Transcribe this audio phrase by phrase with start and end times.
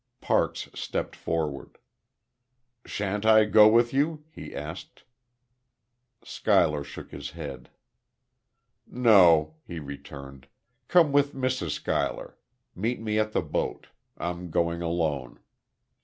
[0.19, 1.77] Parks stepped forward.
[2.85, 5.03] "Shan't I go with you?" he asked.
[6.23, 7.69] Schuyler shook his head.
[8.87, 10.47] "No," he returned.
[10.87, 11.73] "Come with Mrs.
[11.73, 12.35] Schuyler
[12.75, 13.89] meet me at the boat.
[14.17, 15.39] I'm going alone."